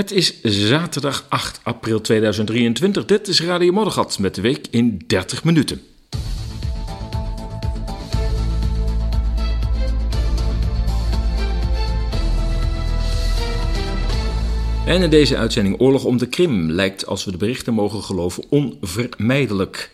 [0.00, 3.04] Het is zaterdag 8 april 2023.
[3.04, 5.80] Dit is Radio Moddergat met de week in 30 minuten.
[14.86, 18.44] En in deze uitzending Oorlog om de Krim lijkt, als we de berichten mogen geloven,
[18.48, 19.90] onvermijdelijk.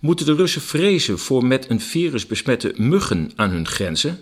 [0.00, 4.18] Moeten de Russen vrezen voor met een virus besmette muggen aan hun grenzen?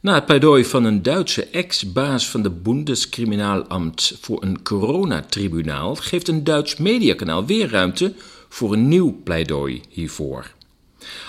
[0.00, 6.44] Na het pleidooi van een Duitse ex-baas van de Bundeskriminalamt voor een coronatribunaal geeft een
[6.44, 8.14] Duits mediakanaal weer ruimte
[8.48, 10.54] voor een nieuw pleidooi hiervoor.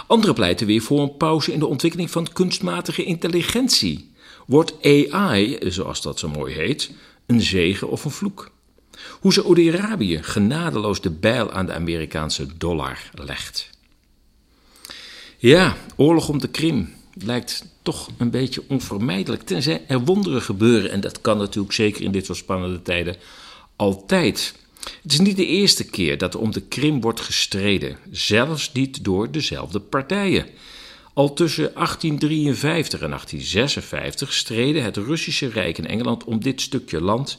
[0.07, 4.11] Anderen pleiten weer voor een pauze in de ontwikkeling van kunstmatige intelligentie.
[4.45, 6.91] Wordt AI, zoals dat zo mooi heet,
[7.25, 8.51] een zegen of een vloek?
[9.19, 13.69] Hoe Saoedi-Arabië genadeloos de bijl aan de Amerikaanse dollar legt.
[15.37, 19.43] Ja, oorlog om de Krim lijkt toch een beetje onvermijdelijk.
[19.43, 20.91] Tenzij er wonderen gebeuren.
[20.91, 23.15] En dat kan natuurlijk zeker in dit soort spannende tijden
[23.75, 24.55] altijd.
[25.03, 27.97] Het is niet de eerste keer dat er om de Krim wordt gestreden.
[28.11, 30.45] Zelfs niet door dezelfde partijen.
[31.13, 37.37] Al tussen 1853 en 1856 streden het Russische Rijk en Engeland om dit stukje land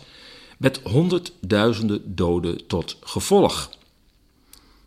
[0.59, 3.71] met honderdduizenden doden tot gevolg.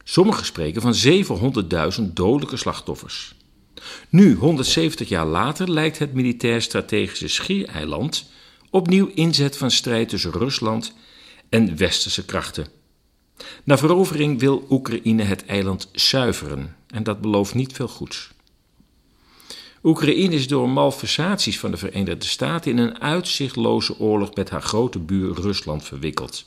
[0.04, 0.96] Sommigen spreken van
[2.00, 3.34] 700.000 dodelijke slachtoffers.
[4.10, 8.30] Nu, 170 jaar later, lijkt het militair-strategische Schiereiland
[8.70, 10.94] opnieuw inzet van strijd tussen Rusland
[11.50, 12.68] en westerse krachten.
[13.64, 18.32] Na verovering wil Oekraïne het eiland zuiveren en dat belooft niet veel goeds.
[19.84, 25.00] Oekraïne is door malversaties van de Verenigde Staten in een uitzichtloze oorlog met haar grote
[25.00, 26.46] buur Rusland verwikkeld.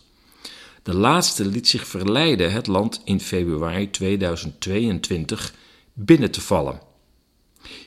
[0.83, 5.55] De laatste liet zich verleiden het land in februari 2022
[5.93, 6.81] binnen te vallen.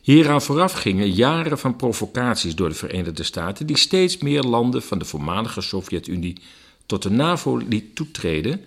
[0.02, 5.00] Hieraan vooraf gingen jaren van provocaties door de Verenigde Staten, die steeds meer landen van
[5.00, 6.42] de voormalige Sovjet-Unie
[6.86, 8.66] tot de NAVO liet toetreden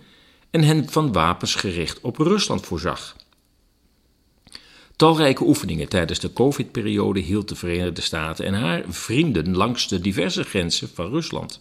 [0.50, 3.16] en hen van wapens gericht op Rusland voorzag.
[4.96, 10.42] Talrijke oefeningen tijdens de COVID-periode hield de Verenigde Staten en haar vrienden langs de diverse
[10.42, 11.60] grenzen van Rusland.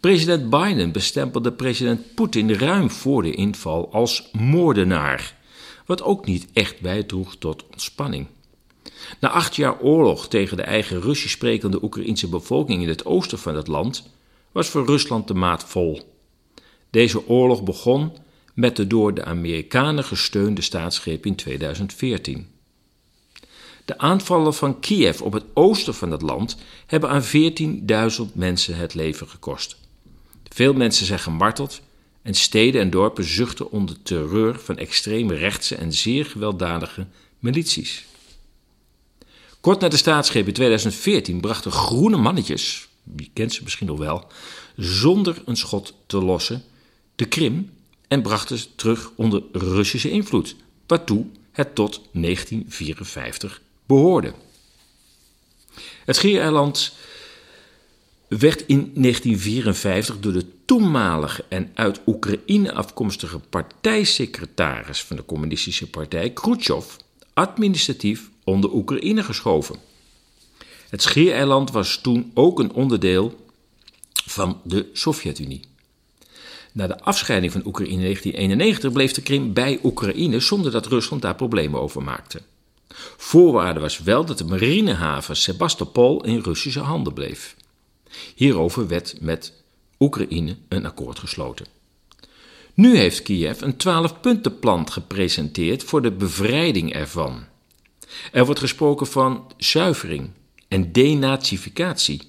[0.00, 5.36] President Biden bestempelde president Poetin ruim voor de inval als moordenaar
[5.84, 8.26] wat ook niet echt bijdroeg tot ontspanning.
[9.20, 13.56] Na acht jaar oorlog tegen de eigen Russisch sprekende Oekraïnse bevolking in het oosten van
[13.56, 14.10] het land
[14.52, 16.14] was voor Rusland de maat vol.
[16.90, 18.12] Deze oorlog begon
[18.54, 22.48] met de door de Amerikanen gesteunde staatsgreep in 2014.
[23.84, 26.56] De aanvallen van Kiev op het oosten van het land
[26.86, 27.24] hebben aan
[28.28, 29.76] 14.000 mensen het leven gekost.
[30.48, 31.80] Veel mensen zijn gemarteld
[32.24, 37.06] en steden en dorpen zuchten onder terreur van extreme rechtse en zeer gewelddadige
[37.38, 38.04] milities.
[39.60, 44.26] Kort na de staatsgreep in 2014 brachten groene mannetjes, wie kent ze misschien nog wel,
[44.76, 46.64] zonder een schot te lossen,
[47.14, 47.70] de Krim
[48.08, 50.56] en brachten ze terug onder Russische invloed,
[50.86, 54.34] waartoe het tot 1954 behoorde.
[56.04, 56.94] Het Schiereiland
[58.28, 66.30] werd in 1954 door de toenmalige en uit Oekraïne afkomstige partijsecretaris van de Communistische Partij,
[66.30, 66.86] Khrushchev,
[67.32, 69.76] administratief onder Oekraïne geschoven.
[70.88, 73.46] Het Schiereiland was toen ook een onderdeel
[74.26, 75.60] van de Sovjet-Unie.
[76.72, 81.22] Na de afscheiding van Oekraïne in 1991 bleef de Krim bij Oekraïne zonder dat Rusland
[81.22, 82.40] daar problemen over maakte.
[83.16, 87.56] Voorwaarde was wel dat de marinehaven Sebastopol in Russische handen bleef.
[88.34, 89.52] Hierover werd met
[89.98, 91.66] Oekraïne een akkoord gesloten.
[92.74, 97.44] Nu heeft Kiev een twaalfpuntenplan gepresenteerd voor de bevrijding ervan.
[98.32, 100.30] Er wordt gesproken van zuivering
[100.68, 102.22] en denazificatie.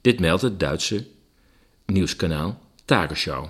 [0.00, 1.06] Dit meldt het Duitse
[1.86, 3.48] nieuwskanaal Tagesschau.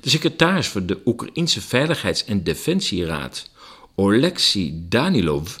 [0.00, 3.50] De secretaris van de Oekraïnse Veiligheids- en Defensieraad,
[3.94, 5.56] Oleksiy Danilov,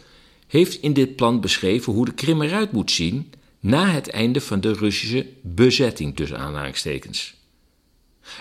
[0.46, 3.32] heeft in dit plan beschreven hoe de Krim eruit moet zien
[3.64, 7.34] na het einde van de Russische bezetting tussen aanhalingstekens.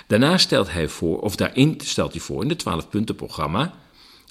[0.08, 3.74] Daarna stelt hij voor, of daarin stelt hij voor in het 12-puntenprogramma,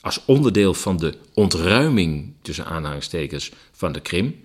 [0.00, 4.40] als onderdeel van de ontruiming tussen aanhalingstekens van de Krim,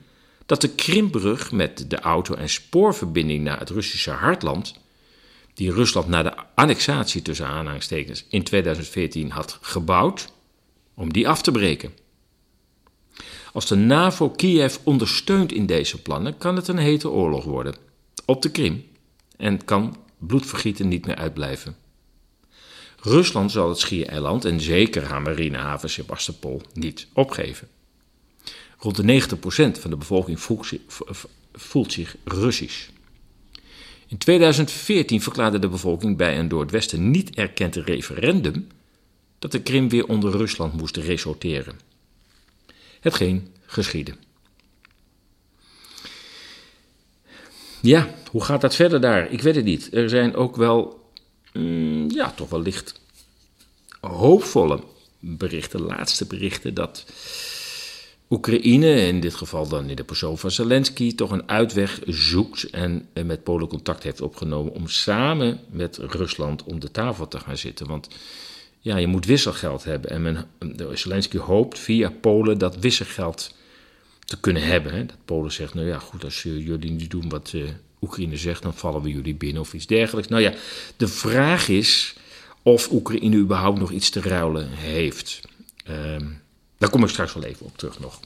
[0.45, 4.75] dat de Krimbrug met de auto- en spoorverbinding naar het Russische hartland,
[5.53, 10.33] die Rusland na de annexatie tussen aanhalingstekens in 2014 had gebouwd,
[10.93, 12.06] om die af te breken.
[13.57, 17.75] Als de NAVO Kiev ondersteunt in deze plannen, kan het een hete oorlog worden.
[18.25, 18.85] Op de Krim.
[19.37, 21.75] En kan bloedvergieten niet meer uitblijven.
[23.01, 27.67] Rusland zal het Schiereiland en zeker haar marinehaven Sebastopol niet opgeven.
[28.77, 30.39] Rond de 90% van de bevolking
[31.53, 32.87] voelt zich, Russisch.
[34.07, 38.67] In 2014 verklaarde de bevolking bij een door het Westen niet erkende referendum
[39.39, 41.86] dat de Krim weer onder Rusland moest resorteren.
[42.99, 44.13] Hetgeen geschiedde.
[47.81, 49.31] Ja, hoe gaat dat verder daar?
[49.31, 49.93] Ik weet het niet.
[49.93, 51.09] Er zijn ook wel,
[51.53, 53.01] mm, ja, toch wel licht
[54.01, 54.79] hoopvolle
[55.19, 57.05] berichten, laatste berichten, dat
[58.29, 63.07] Oekraïne, in dit geval dan in de persoon van Zelensky, toch een uitweg zoekt en
[63.25, 67.87] met Polen contact heeft opgenomen om samen met Rusland om de tafel te gaan zitten.
[67.87, 68.07] Want
[68.87, 70.09] ja, je moet wisselgeld hebben.
[70.09, 70.45] En men,
[70.93, 73.55] Zelensky hoopt via Polen dat wisselgeld
[74.25, 75.07] te kunnen hebben.
[75.07, 77.69] Dat Polen zegt, nou ja, goed, als jullie niet doen wat uh,
[78.01, 80.29] Oekraïne zegt, dan vallen we jullie binnen of iets dergelijks.
[80.29, 80.53] Nou ja,
[80.97, 82.15] de vraag is
[82.61, 85.41] of Oekraïne überhaupt nog iets te ruilen heeft.
[85.89, 85.95] Uh,
[86.77, 88.19] daar kom ik straks wel even op terug nog.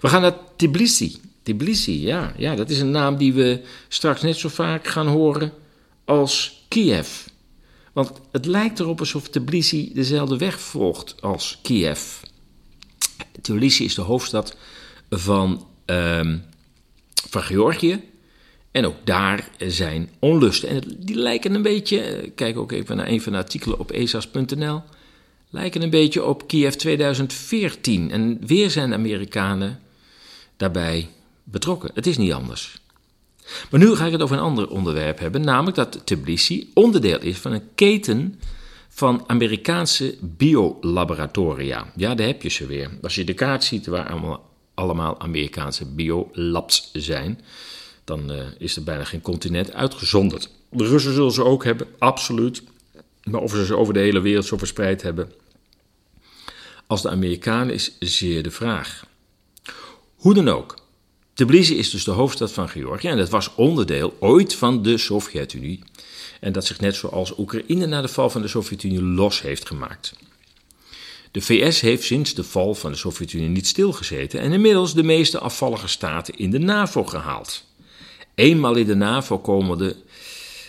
[0.00, 1.20] We gaan naar Tbilisi.
[1.42, 5.52] Tbilisi, ja, ja, dat is een naam die we straks net zo vaak gaan horen
[6.04, 7.08] als Kiev.
[7.94, 12.00] Want het lijkt erop alsof Tbilisi dezelfde weg volgt als Kiev.
[13.40, 14.56] Tbilisi is de hoofdstad
[15.10, 15.66] van,
[17.28, 18.00] van Georgië.
[18.70, 20.68] En ook daar zijn onlusten.
[20.68, 24.82] En die lijken een beetje, kijk ook even naar een van de artikelen op esas.nl,
[25.50, 28.10] lijken een beetje op Kiev 2014.
[28.10, 29.80] En weer zijn Amerikanen
[30.56, 31.08] daarbij
[31.44, 31.90] betrokken.
[31.94, 32.82] Het is niet anders.
[33.70, 37.38] Maar nu ga ik het over een ander onderwerp hebben, namelijk dat Tbilisi onderdeel is
[37.38, 38.40] van een keten
[38.88, 41.92] van Amerikaanse biolaboratoria.
[41.96, 42.90] Ja, daar heb je ze weer.
[43.02, 44.40] Als je de kaart ziet waar
[44.74, 47.40] allemaal, Amerikaanse biolabs zijn,
[48.04, 50.50] dan uh, is er bijna geen continent uitgezonderd.
[50.70, 52.62] De Russen zullen ze ook hebben, absoluut.
[53.24, 55.32] Maar of ze ze over de hele wereld zo verspreid hebben
[56.86, 59.06] als de Amerikanen is zeer de vraag.
[60.14, 60.78] Hoe dan ook,
[61.34, 65.82] Tbilisi is dus de hoofdstad van Georgië en dat was onderdeel ooit van de Sovjet-Unie.
[66.40, 70.14] En dat zich net zoals Oekraïne na de val van de Sovjet-Unie los heeft gemaakt.
[71.30, 75.38] De VS heeft sinds de val van de Sovjet-Unie niet stilgezeten en inmiddels de meeste
[75.38, 77.64] afvallige staten in de NAVO gehaald.
[78.34, 79.96] Eenmaal in de NAVO komen de,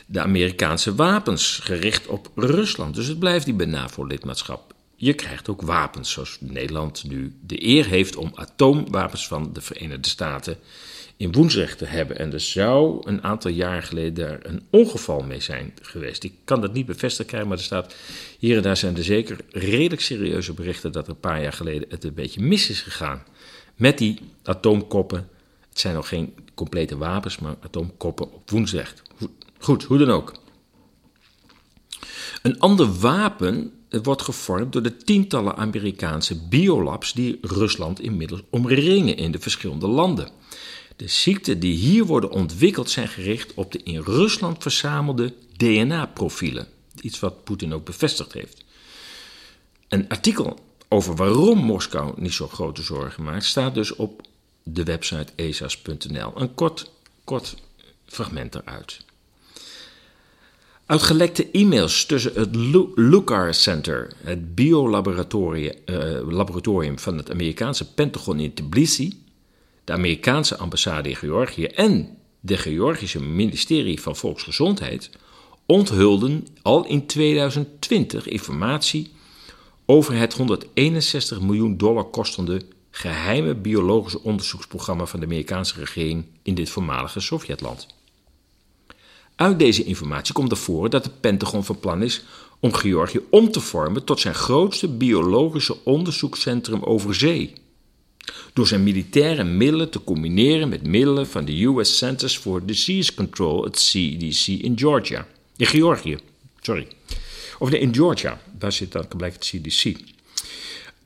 [0.06, 4.75] de Amerikaanse wapens gericht op Rusland, dus het blijft die bij NAVO-lidmaatschap.
[4.96, 10.10] Je krijgt ook wapens, zoals Nederland nu de eer heeft om atoomwapens van de Verenigde
[10.10, 10.58] Staten
[11.18, 12.18] in woensrecht te hebben.
[12.18, 16.24] En er zou een aantal jaar geleden daar een ongeval mee zijn geweest.
[16.24, 17.96] Ik kan dat niet bevestigd krijgen, maar er staat
[18.40, 21.90] hier en daar zijn er zeker redelijk serieuze berichten dat er een paar jaar geleden
[21.90, 23.24] het een beetje mis is gegaan
[23.76, 25.30] met die atoomkoppen.
[25.70, 29.02] Het zijn nog geen complete wapens, maar atoomkoppen op woensrecht.
[29.60, 30.34] Goed, hoe dan ook.
[32.42, 39.32] Een ander wapen wordt gevormd door de tientallen Amerikaanse biolabs die Rusland inmiddels omringen in
[39.32, 40.30] de verschillende landen.
[40.96, 46.68] De ziekten die hier worden ontwikkeld zijn gericht op de in Rusland verzamelde DNA-profielen.
[47.02, 48.64] Iets wat Poetin ook bevestigd heeft.
[49.88, 54.22] Een artikel over waarom Moskou niet zo grote zorgen maakt, staat dus op
[54.64, 56.32] de website esas.nl.
[56.36, 56.92] Een kort,
[57.24, 57.56] kort
[58.06, 59.05] fragment eruit.
[60.86, 62.56] Uit gelekte e-mails tussen het
[62.96, 69.24] Lucar Center, het biolaboratorium uh, van het Amerikaanse Pentagon in Tbilisi,
[69.84, 75.10] de Amerikaanse ambassade in Georgië en de Georgische ministerie van Volksgezondheid,
[75.66, 79.12] onthulden al in 2020 informatie
[79.86, 82.62] over het 161 miljoen dollar kostende
[82.92, 87.95] geheime biologische onderzoeksprogramma van de Amerikaanse regering in dit voormalige Sovjetland.
[89.36, 92.24] Uit deze informatie komt er voor dat de Pentagon van plan is
[92.60, 97.54] om Georgië om te vormen tot zijn grootste biologische onderzoekscentrum over zee.
[98.54, 103.64] Door zijn militaire middelen te combineren met middelen van de US Centers for Disease Control,
[103.64, 105.28] het CDC in Georgia.
[105.58, 106.18] In Georgië,
[106.62, 106.88] sorry.
[107.60, 109.96] Of nee, in Georgia, daar zit dan blijkt het CDC.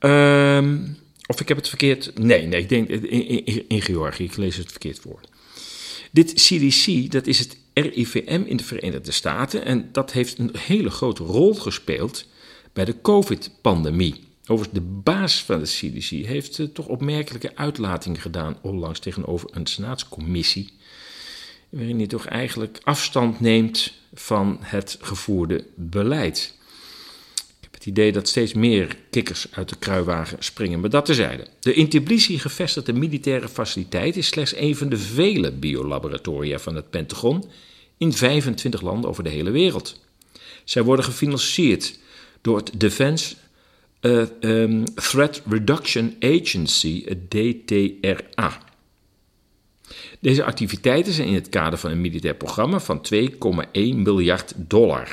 [0.00, 0.96] Um,
[1.26, 2.18] of ik heb het verkeerd.
[2.18, 3.10] Nee, nee, ik denk in,
[3.44, 4.24] in, in Georgië.
[4.24, 5.20] Ik lees het verkeerd voor.
[6.10, 9.64] Dit CDC, dat is het RIVM in de Verenigde Staten.
[9.64, 12.26] En dat heeft een hele grote rol gespeeld
[12.72, 14.28] bij de COVID-pandemie.
[14.46, 19.66] Overigens, de baas van de CDC heeft uh, toch opmerkelijke uitlatingen gedaan onlangs tegenover een
[19.66, 20.72] senaatscommissie.
[21.68, 26.58] Waarin hij toch eigenlijk afstand neemt van het gevoerde beleid
[27.80, 31.46] het idee dat steeds meer kikkers uit de kruiwagen springen, maar dat terzijde.
[31.60, 36.90] De in Tbilisi gevestigde militaire faciliteit is slechts een van de vele biolaboratoria van het
[36.90, 37.44] Pentagon
[38.00, 40.00] in 25 landen over de hele wereld.
[40.64, 41.98] Zij worden gefinancierd
[42.40, 43.34] door het Defense
[44.00, 48.62] uh, um, Threat Reduction Agency, DTRA.
[50.20, 53.26] Deze activiteiten zijn in het kader van een militair programma van 2,1
[53.72, 55.08] miljard dollar.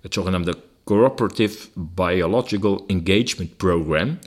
[0.00, 4.18] Het zogenaamde Cooperative Biological Engagement Program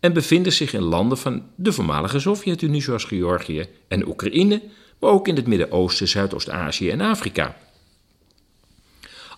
[0.00, 4.62] en bevinden zich in landen van de voormalige Sovjet-Unie zoals Georgië en Oekraïne,
[5.04, 7.56] ook in het Midden-Oosten, Zuidoost-Azië en Afrika.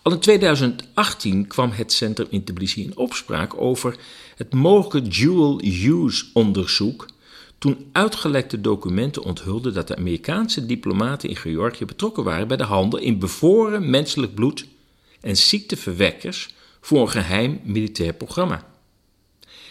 [0.03, 3.97] Al in 2018 kwam het centrum in Tbilisi in opspraak over
[4.37, 7.07] het mogelijke dual-use onderzoek
[7.59, 12.99] toen uitgelekte documenten onthulden dat de Amerikaanse diplomaten in Georgië betrokken waren bij de handel
[12.99, 14.67] in bevoren menselijk bloed
[15.21, 18.67] en ziekteverwekkers voor een geheim militair programma.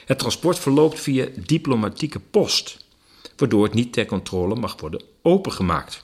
[0.05, 2.84] Het transport verloopt via diplomatieke post,
[3.37, 6.03] waardoor het niet ter controle mag worden opengemaakt.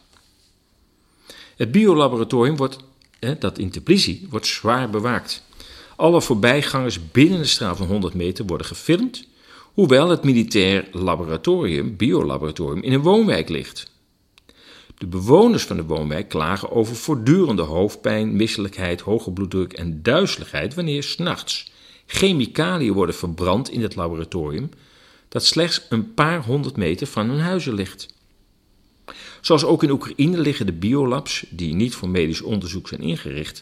[1.56, 2.78] Het biolaboratorium wordt,
[3.40, 3.74] dat in
[4.30, 5.44] wordt zwaar bewaakt.
[5.96, 9.28] Alle voorbijgangers binnen een straal van 100 meter worden gefilmd,
[9.74, 13.92] hoewel het militair laboratorium, biolaboratorium, in een woonwijk ligt.
[14.98, 21.04] De bewoners van de woonwijk klagen over voortdurende hoofdpijn, misselijkheid, hoge bloeddruk en duizeligheid wanneer
[21.04, 21.72] s'nachts
[22.06, 24.70] chemicaliën worden verbrand in het laboratorium
[25.32, 28.08] dat slechts een paar honderd meter van hun huizen ligt.
[29.42, 33.62] Zoals ook in Oekraïne liggen de biolabs, die niet voor medisch onderzoek zijn ingericht,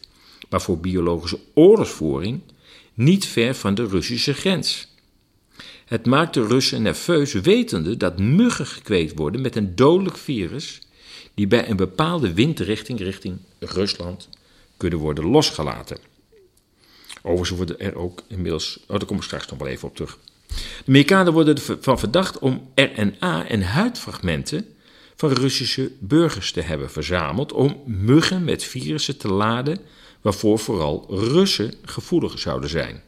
[0.50, 2.42] maar voor biologische oorlogsvoering,
[2.94, 4.88] niet ver van de Russische grens.
[5.86, 10.82] Het maakt de Russen nerveus wetende dat muggen gekweekt worden met een dodelijk virus
[11.34, 14.30] die bij een bepaalde windrichting richting Rusland
[14.78, 15.98] kunnen worden losgelaten.
[17.22, 18.80] Overigens worden er ook inmiddels.
[18.88, 20.18] Oh, daar kom ik straks nog wel even op terug.
[20.56, 24.66] De Amerikanen worden ervan verdacht om RNA en huidfragmenten
[25.16, 29.80] van Russische burgers te hebben verzameld om muggen met virussen te laden,
[30.22, 33.02] waarvoor vooral Russen gevoelig zouden zijn.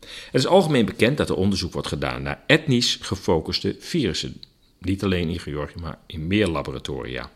[0.00, 4.40] Het is algemeen bekend dat er onderzoek wordt gedaan naar etnisch gefocuste virussen,
[4.78, 7.30] niet alleen in Georgië, maar in meer laboratoria.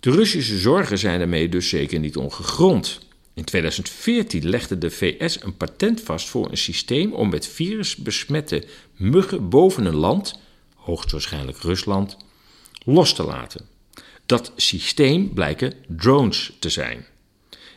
[0.00, 3.00] De Russische zorgen zijn daarmee dus zeker niet ongegrond.
[3.34, 8.64] In 2014 legde de VS een patent vast voor een systeem om met virus besmette
[8.96, 10.38] muggen boven een land,
[10.74, 12.16] hoogstwaarschijnlijk Rusland,
[12.84, 13.66] los te laten.
[14.26, 17.06] Dat systeem blijken drones te zijn.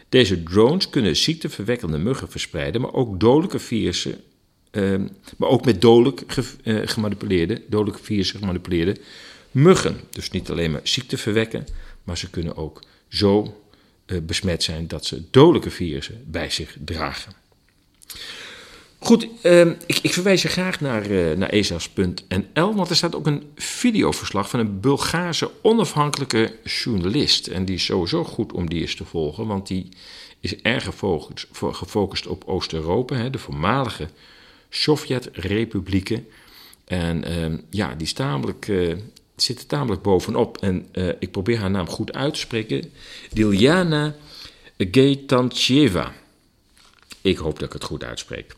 [0.10, 4.22] Deze drones kunnen ziekteverwekkende muggen verspreiden, maar ook dodelijke virussen,
[4.72, 4.96] eh,
[5.38, 6.22] maar ook met dodelijk
[6.64, 8.98] eh, gemanipuleerde, dodelijke virussen gemanipuleerde
[9.52, 10.00] muggen.
[10.10, 11.68] Dus niet alleen maar ziekte verwekken,
[12.04, 13.62] maar ze kunnen ook zo
[14.24, 17.34] besmet zijn dat ze dodelijke virussen bij zich dragen.
[19.06, 23.44] Goed, uh, ik, verwijs je graag naar, uh, naar esas.nl, want er staat ook een
[23.56, 27.48] videoverslag van een Bulgaarse onafhankelijke journalist.
[27.48, 29.90] En die is sowieso goed om die eens te volgen, want die
[30.40, 30.84] is erg
[31.60, 34.08] gefocust, op Oost-Europa, de voormalige
[34.70, 36.28] Sovjet-republieken.
[36.86, 38.94] En uh, ja, die is tamelijk uh,
[39.36, 40.58] zit er tamelijk bovenop.
[40.58, 42.94] En uh, ik probeer haar naam goed uit te spreken.
[43.32, 44.16] Diljana
[44.78, 46.14] Geitancheva.
[47.22, 48.56] Ik hoop dat ik het goed uitspreek.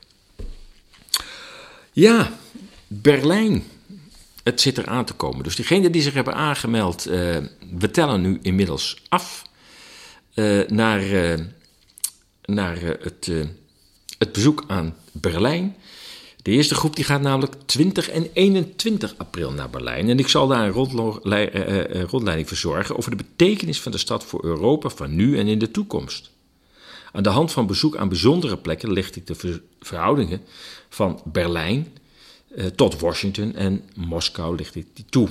[1.92, 2.38] Ja,
[2.88, 3.64] Berlijn.
[4.44, 5.44] Het zit er aan te komen.
[5.44, 7.14] Dus diegenen die zich hebben aangemeld, uh,
[7.72, 9.44] we tellen nu inmiddels af
[10.36, 11.02] uh, naar,
[12.46, 13.32] naar het,
[14.18, 15.76] het bezoek aan Berlijn.
[16.48, 20.10] De eerste groep die gaat namelijk 20 en 21 april naar Berlijn.
[20.10, 23.98] En ik zal daar een eh, eh, eh, rondleiding verzorgen over de betekenis van de
[23.98, 26.32] stad voor Europa van nu en in de toekomst.
[27.12, 30.42] Aan de hand van bezoek aan bijzondere plekken licht ik de verhoudingen
[30.90, 31.88] van Berlijn
[32.76, 35.28] tot Washington en Moskou licht ik die toe.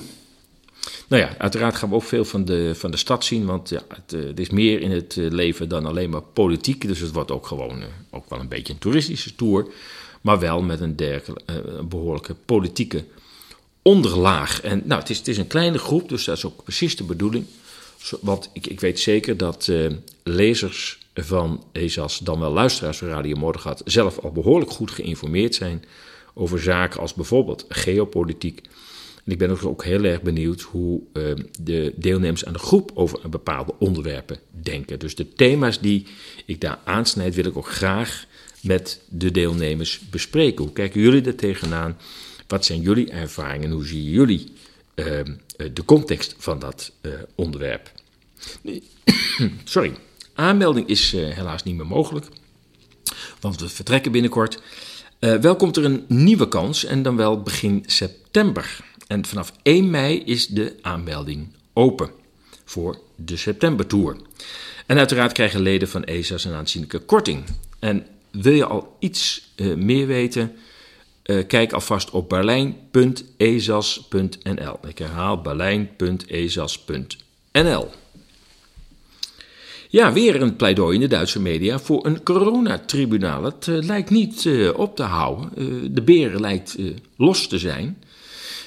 [1.07, 3.81] Nou ja, uiteraard gaan we ook veel van de, van de stad zien, want ja,
[3.87, 6.87] het, het is meer in het leven dan alleen maar politiek.
[6.87, 9.67] Dus het wordt ook gewoon ook wel een beetje een toeristische tour
[10.21, 13.03] maar wel met een dergelijke uh, behoorlijke politieke
[13.81, 14.61] onderlaag.
[14.61, 17.03] En nou, het is, het is een kleine groep, dus dat is ook precies de
[17.03, 17.45] bedoeling.
[18.21, 19.91] Want ik, ik weet zeker dat uh,
[20.23, 25.83] lezers van ESAS, dan wel luisteraars van Radio Mordegat, zelf al behoorlijk goed geïnformeerd zijn
[26.33, 28.61] over zaken als bijvoorbeeld geopolitiek.
[29.25, 31.23] En ik ben ook, heel erg benieuwd hoe uh,
[31.61, 34.99] de deelnemers aan de groep over bepaalde onderwerpen denken.
[34.99, 36.07] Dus de thema's die
[36.45, 38.25] ik daar aansnijd, wil ik ook graag
[38.67, 40.63] met de deelnemers bespreken.
[40.63, 41.97] Hoe kijken jullie er tegenaan?
[42.47, 43.71] Wat zijn jullie ervaringen?
[43.71, 44.51] Hoe zien jullie
[44.95, 45.05] uh,
[45.73, 47.91] de context van dat uh, onderwerp?
[49.63, 49.93] Sorry,
[50.33, 52.25] aanmelding is uh, helaas niet meer mogelijk,
[53.39, 54.61] want we vertrekken binnenkort.
[55.19, 58.79] wel komt er een nieuwe kans en dan wel begin september.
[59.07, 62.09] En vanaf 1 mei is de aanmelding open
[62.65, 64.17] voor de septembertour.
[64.85, 67.43] En uiteraard krijgen leden van ESA's een aanzienlijke korting.
[67.79, 68.05] En
[68.41, 70.55] wil je al iets uh, meer weten?
[71.27, 74.79] uh, kijk alvast op berlijn.ezas.nl.
[74.87, 77.89] Ik herhaal berlijn.ezas.nl.
[79.89, 83.43] Ja, weer een pleidooi in de Duitse media voor een coronatribunaal.
[83.43, 85.49] Het uh, lijkt niet op te houden.
[85.93, 86.77] de beren lijkt
[87.15, 88.03] los te zijn.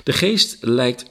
[0.03, 1.05] De geest lijkt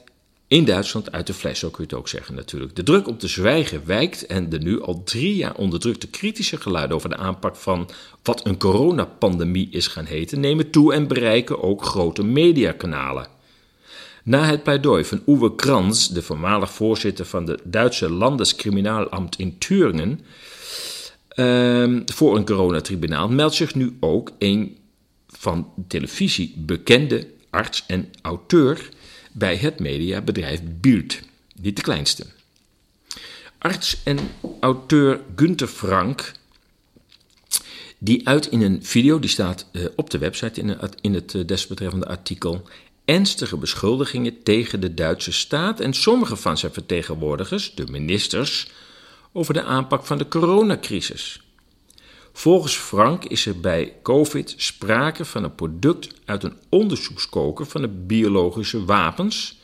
[0.50, 2.76] in Duitsland uit de fles, zo kun je het ook zeggen natuurlijk.
[2.76, 6.96] De druk om te zwijgen wijkt en de nu al drie jaar onderdrukte kritische geluiden
[6.96, 7.90] over de aanpak van
[8.24, 13.28] wat een coronapandemie is gaan heten, nemen toe en bereiken ook grote mediakanalen.
[14.24, 20.22] Na het pleidooi van Uwe Kranz, de voormalig voorzitter van de Duitse Landeskriminaalamt in Thüringen,
[21.36, 24.78] uh, voor een coronatribunaal, meldt zich nu ook een
[25.28, 28.90] van televisie bekende arts en auteur
[29.32, 31.20] bij het mediabedrijf Bild,
[31.62, 32.26] niet de kleinste.
[33.58, 34.20] Arts en
[34.60, 36.32] auteur Gunther Frank,
[37.98, 40.62] die uit in een video, die staat uh, op de website
[41.02, 42.68] in, het, uh, desbetreffende artikel,
[43.06, 48.72] ernstige beschuldigingen tegen de Duitse staat en sommige van zijn vertegenwoordigers, de ministers,
[49.32, 51.42] over de aanpak van de coronacrisis.
[52.34, 57.88] Volgens Frank is er bij COVID sprake van een product uit een onderzoekskoker van de
[57.88, 59.60] biologische wapens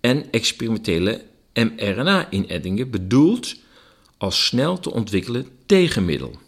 [0.00, 1.24] en experimentele
[1.54, 3.56] mRNA-ineddingen bedoeld
[4.16, 6.38] als snel te ontwikkelen tegenmiddel.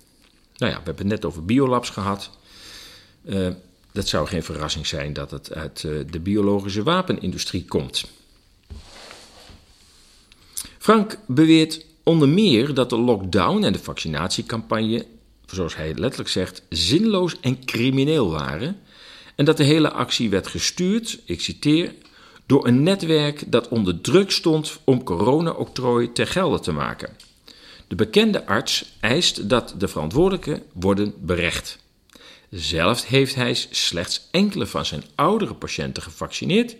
[0.57, 2.31] Nou ja, we hebben het net over biolabs gehad.
[3.25, 3.49] Uh,
[3.93, 8.05] dat zou geen verrassing zijn dat het uit uh, de biologische wapenindustrie komt.
[10.79, 15.07] Frank beweert onder meer dat de lockdown en de vaccinatiecampagne
[15.53, 18.81] zoals hij letterlijk zegt, zinloos en crimineel waren.
[19.35, 21.95] En dat de hele actie werd gestuurd, ik citeer,
[22.47, 27.17] door een netwerk dat onder druk stond om corona-octrooi ter gelde te maken.
[27.89, 31.79] De bekende arts eist dat de verantwoordelijken worden berecht.
[32.51, 36.77] Zelf heeft hij slechts enkele van zijn oudere patiënten gevaccineerd,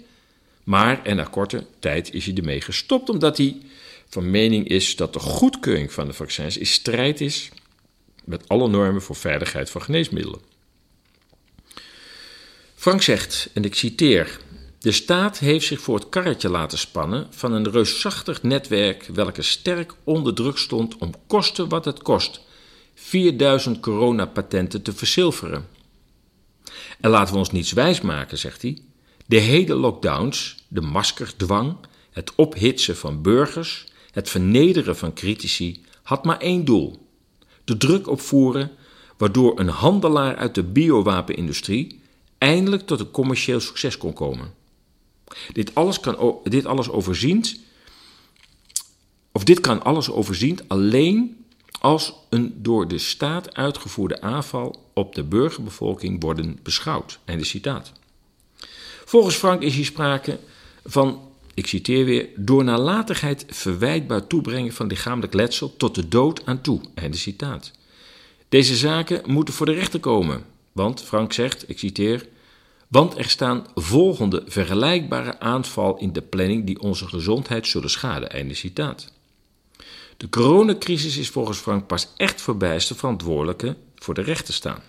[0.65, 3.57] maar en na korte tijd is hij ermee gestopt omdat hij
[4.09, 7.51] van mening is dat de goedkeuring van de vaccins in strijd is
[8.25, 10.41] met alle normen voor veiligheid van geneesmiddelen.
[12.75, 14.39] Frank zegt, en ik citeer:
[14.79, 19.95] De staat heeft zich voor het karretje laten spannen van een reusachtig netwerk welke sterk
[20.05, 22.41] onder druk stond om kosten wat het kost
[22.95, 25.69] 4000 coronapatenten te verzilveren.
[27.01, 28.79] En laten we ons niets wijsmaken, zegt hij.
[29.27, 31.77] De hele lockdowns, de maskerdwang,
[32.11, 37.02] het ophitsen van burgers, het vernederen van critici had maar één doel:
[37.65, 38.71] de druk opvoeren,
[39.17, 42.01] waardoor een handelaar uit de biowapenindustrie
[42.39, 44.55] eindelijk tot een commercieel succes kon komen.
[45.53, 47.59] Dit alles, kan, dit alles overziend,
[49.33, 51.45] of dit kan alles overziend alleen
[51.81, 57.19] als een door de staat uitgevoerde aanval op de burgerbevolking worden beschouwd.
[57.25, 57.93] Einde citaat.
[59.05, 60.39] Volgens Frank is hier sprake
[60.85, 66.61] van ik citeer weer, door nalatigheid verwijtbaar toebrengen van lichamelijk letsel tot de dood aan
[66.61, 66.81] toe.
[66.95, 67.73] Einde citaat.
[68.49, 72.27] Deze zaken moeten voor de rechter komen, want Frank zegt, ik citeer,
[72.89, 78.31] want er staan volgende vergelijkbare aanval in de planning die onze gezondheid zullen schaden.
[78.31, 79.13] Einde citaat.
[80.17, 84.83] De coronacrisis is volgens Frank pas echt voorbij als de verantwoordelijke voor de rechter staan.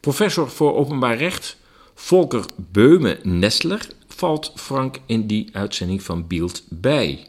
[0.00, 1.56] Professor voor openbaar recht
[1.94, 7.26] Volker Beume-Nestler valt Frank in die uitzending van Beeld bij.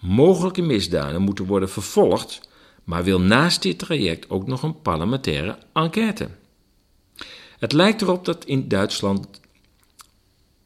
[0.00, 2.40] Mogelijke misdaden moeten worden vervolgd,
[2.84, 6.28] maar wil naast dit traject ook nog een parlementaire enquête.
[7.58, 9.40] Het lijkt erop dat in Duitsland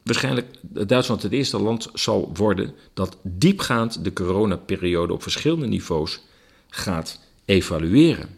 [0.03, 6.21] waarschijnlijk Duitsland het eerste land zal worden dat diepgaand de coronaperiode op verschillende niveaus
[6.69, 8.29] gaat evalueren.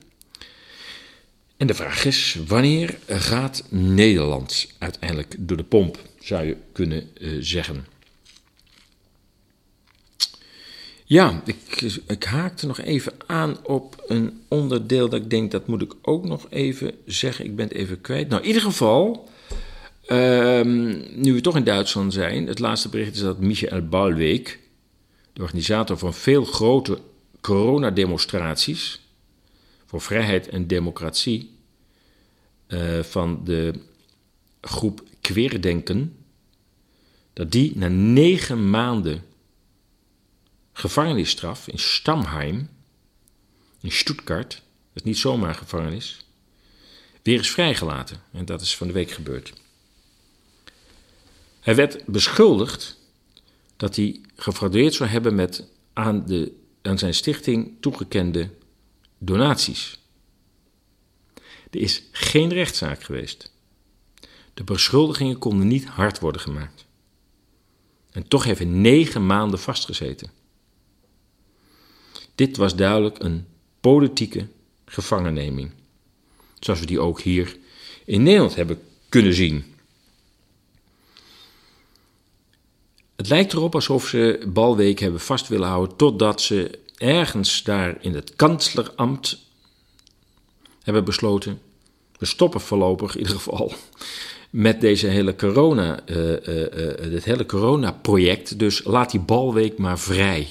[1.58, 7.37] En de vraag is: wanneer gaat Nederland uiteindelijk door de pomp, zou je kunnen uh,
[7.39, 7.85] zeggen?
[11.05, 15.81] Ja, ik, ik haakte nog even aan op een onderdeel dat ik denk dat moet
[15.81, 17.45] ik ook nog even zeggen.
[17.45, 18.29] Ik ben het even kwijt.
[18.29, 19.29] Nou, in ieder geval,
[20.11, 24.59] um, nu we toch in Duitsland zijn, het laatste bericht is dat Michael Balweek,
[25.33, 26.99] de organisator van veel grote
[27.41, 29.01] coronademonstraties,
[29.85, 31.51] voor vrijheid en democratie
[32.67, 33.73] uh, van de
[34.61, 36.25] groep Queerdenken,
[37.33, 39.23] dat die na negen maanden
[40.73, 42.69] gevangenisstraf in Stamheim,
[43.81, 44.61] in Stuttgart, dat
[44.93, 46.25] is niet zomaar gevangenis,
[47.23, 48.21] weer is vrijgelaten.
[48.31, 49.53] En dat is van de week gebeurd.
[51.59, 52.99] Hij werd beschuldigd
[53.77, 58.49] dat hij gefraudeerd zou hebben met aan, de, aan zijn stichting toegekende
[59.17, 59.99] donaties.
[61.71, 63.55] Er is geen rechtszaak geweest.
[64.58, 66.86] De beschuldigingen konden niet hard worden gemaakt.
[68.12, 70.32] En toch heeft hij negen maanden vastgezeten.
[72.36, 73.48] Dit was duidelijk een
[73.82, 74.48] politieke
[74.86, 75.72] gevangenneming.
[76.60, 77.58] Zoals we die ook hier
[78.06, 79.76] in Nederland hebben kunnen zien.
[83.15, 88.15] Het lijkt erop alsof ze Balweek hebben vast willen houden totdat ze ergens daar in
[88.15, 89.39] het kanslerambt
[90.82, 91.62] hebben besloten.
[92.17, 93.74] We stoppen voorlopig in ieder geval
[94.49, 96.38] met deze hele corona, uh, uh,
[97.10, 98.60] dit hele corona-project.
[98.60, 100.47] Dus laat die balweek maar vrij.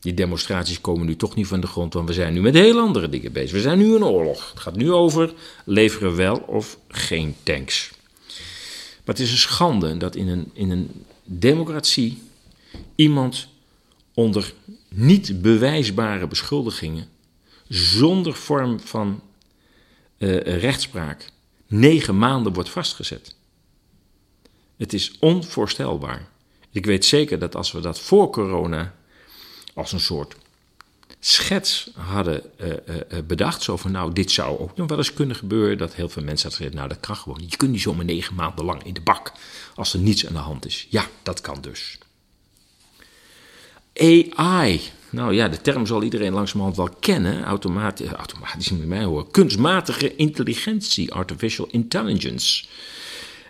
[0.00, 2.78] Die demonstraties komen nu toch niet van de grond, want we zijn nu met heel
[2.78, 3.52] andere dingen bezig.
[3.52, 4.50] We zijn nu in oorlog.
[4.50, 5.32] Het gaat nu over
[5.64, 7.90] leveren wel of geen tanks.
[9.04, 10.90] Maar het is een schande dat in een, in een
[11.24, 12.22] democratie
[12.94, 13.48] iemand
[14.14, 14.52] onder
[14.88, 17.08] niet bewijsbare beschuldigingen,
[17.68, 19.20] zonder vorm van
[20.18, 21.30] uh, rechtspraak,
[21.66, 23.34] negen maanden wordt vastgezet.
[24.76, 26.28] Het is onvoorstelbaar.
[26.70, 28.94] Ik weet zeker dat als we dat voor corona
[29.74, 30.36] als een soort
[31.20, 35.36] schets hadden uh, uh, bedacht, zo van nou, dit zou ook nog wel eens kunnen
[35.36, 37.50] gebeuren, dat heel veel mensen hadden gezegd, nou dat kan gewoon niet.
[37.50, 39.32] Je kunt niet zomaar negen maanden lang in de bak
[39.74, 40.86] als er niets aan de hand is.
[40.90, 41.98] Ja, dat kan dus.
[43.94, 44.80] AI.
[45.16, 47.44] Nou ja, de term zal iedereen langzamerhand wel kennen.
[47.44, 49.30] Automatisch, automatisch moet mij horen.
[49.30, 52.64] Kunstmatige intelligentie, artificial intelligence.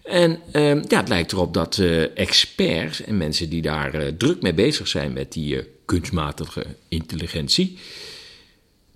[0.02, 4.42] En uh, ja, het lijkt erop dat uh, experts en mensen die daar uh, druk
[4.42, 7.78] mee bezig zijn met die kunstmatige intelligentie,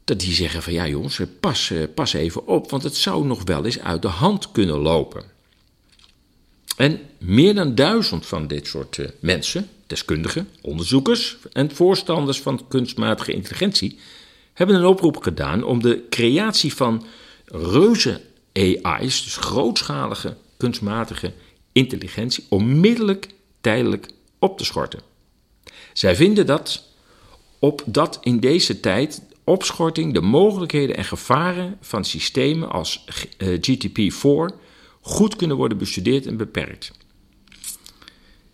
[0.04, 3.64] dat die zeggen van ja jongens, pas, pas even op, want het zou nog wel
[3.64, 5.22] eens uit de hand kunnen lopen.
[6.76, 13.98] En meer dan duizend van dit soort mensen, deskundigen, onderzoekers en voorstanders van kunstmatige intelligentie
[14.52, 17.06] hebben een oproep gedaan om de creatie van
[17.44, 18.20] reuze
[18.52, 21.32] AI's, dus grootschalige kunstmatige
[21.72, 23.28] intelligentie, onmiddellijk
[23.60, 25.00] tijdelijk op te schorten.
[25.92, 26.84] Zij vinden dat
[27.58, 33.04] op dat in deze tijd opschorting de mogelijkheden en gevaren van systemen als
[33.36, 34.56] eh, GTP-4
[35.00, 36.92] goed kunnen worden bestudeerd en beperkt.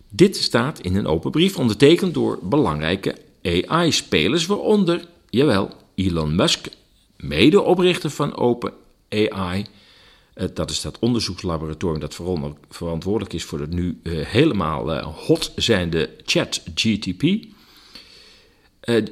[0.09, 6.67] Dit staat in een open brief ondertekend door belangrijke AI-spelers, waaronder, jawel, Elon Musk,
[7.17, 9.65] medeoprichter van OpenAI.
[10.35, 12.19] Uh, dat is dat onderzoekslaboratorium dat
[12.69, 17.23] verantwoordelijk is voor het nu uh, helemaal uh, hot zijnde ChatGTP.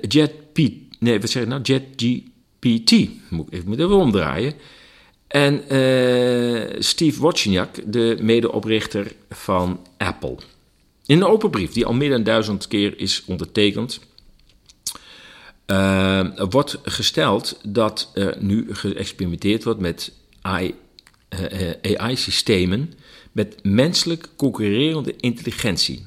[0.02, 0.58] JetP,
[1.00, 1.62] nee, wat zeg nou?
[1.62, 4.54] JetGPT, moet, ik moet even omdraaien.
[5.28, 5.64] En
[6.84, 10.38] Steve Wozniak, de medeoprichter van Apple.
[11.06, 14.00] In een open brief, die al meer dan duizend keer is ondertekend,
[15.68, 20.14] uh, wordt gesteld dat er nu geëxperimenteerd wordt met
[21.82, 22.96] AI-systemen uh,
[23.36, 26.06] met menselijk concurrerende intelligentie.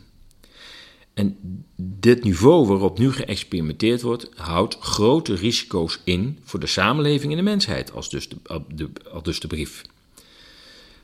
[1.15, 1.37] En
[1.77, 7.45] dit niveau waarop nu geëxperimenteerd wordt, houdt grote risico's in voor de samenleving en de
[7.45, 8.37] mensheid, als dus de,
[8.75, 9.83] de, als dus de brief.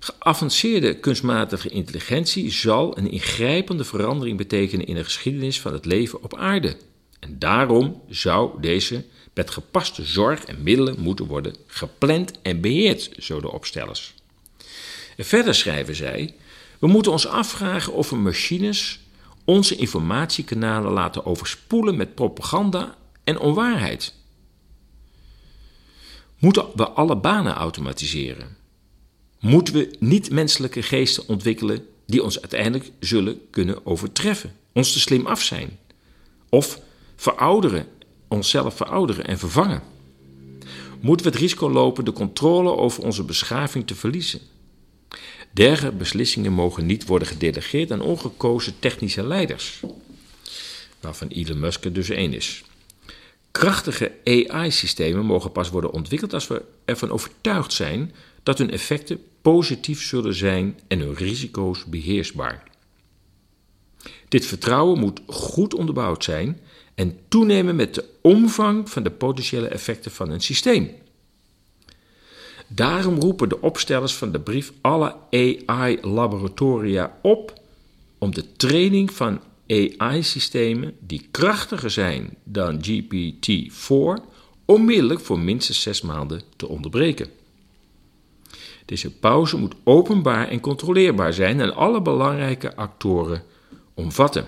[0.04, 6.36] Geavanceerde kunstmatige intelligentie zal een ingrijpende verandering betekenen in de geschiedenis van het leven op
[6.36, 6.76] aarde.
[7.20, 13.40] En daarom zou deze met gepaste zorg en middelen moeten worden gepland en beheerd, zo
[13.40, 14.14] de opstellers.
[15.18, 16.34] Verder schrijven zij:
[16.78, 19.00] We moeten ons afvragen of we machines
[19.44, 24.14] onze informatiekanalen laten overspoelen met propaganda en onwaarheid.
[26.38, 28.63] Moeten we alle banen automatiseren?
[29.44, 35.42] Moeten we niet-menselijke geesten ontwikkelen die ons uiteindelijk zullen kunnen overtreffen, ons te slim af
[35.42, 35.78] zijn,
[36.48, 36.80] of
[37.16, 37.86] verouderen,
[38.28, 39.82] onszelf verouderen en vervangen?
[41.00, 44.40] Moeten we het risico lopen de controle over onze beschaving te verliezen?
[45.50, 49.80] Dergelijke beslissingen mogen niet worden gedelegeerd aan ongekozen technische leiders,
[51.00, 52.64] waarvan Elon Musk er dus één is.
[53.50, 58.12] Krachtige AI-systemen mogen pas worden ontwikkeld als we ervan overtuigd zijn
[58.44, 62.62] dat hun effecten positief zullen zijn en hun risico's beheersbaar.
[64.28, 66.60] Dit vertrouwen moet goed onderbouwd zijn
[66.94, 70.90] en toenemen met de omvang van de potentiële effecten van een systeem.
[72.66, 77.60] Daarom roepen de opstellers van de brief alle AI-laboratoria op
[78.18, 84.22] om de training van AI-systemen die krachtiger zijn dan GPT-4
[84.64, 87.30] onmiddellijk voor minstens zes maanden te onderbreken.
[88.84, 93.42] Deze pauze moet openbaar en controleerbaar zijn en alle belangrijke actoren
[93.94, 94.46] omvatten.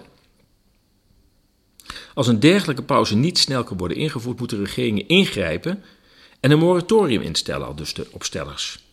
[2.14, 5.84] Als een dergelijke pauze niet snel kan worden ingevoerd, moeten regeringen ingrijpen
[6.40, 8.84] en een moratorium instellen, al dus de opstellers.